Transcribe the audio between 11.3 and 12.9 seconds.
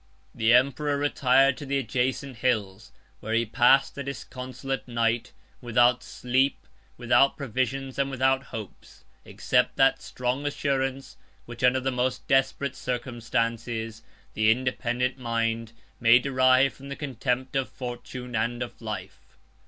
which, under the most desperate